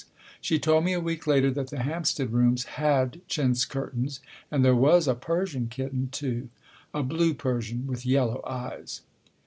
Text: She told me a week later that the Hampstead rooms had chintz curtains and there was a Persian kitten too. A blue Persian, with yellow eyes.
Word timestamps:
She 0.41 0.57
told 0.57 0.83
me 0.83 0.93
a 0.93 0.99
week 0.99 1.27
later 1.27 1.51
that 1.51 1.67
the 1.69 1.83
Hampstead 1.83 2.31
rooms 2.33 2.63
had 2.63 3.21
chintz 3.27 3.65
curtains 3.65 4.19
and 4.49 4.65
there 4.65 4.75
was 4.75 5.07
a 5.07 5.13
Persian 5.13 5.67
kitten 5.67 6.09
too. 6.11 6.49
A 6.91 7.03
blue 7.03 7.35
Persian, 7.35 7.85
with 7.85 8.03
yellow 8.03 8.41
eyes. 8.43 9.01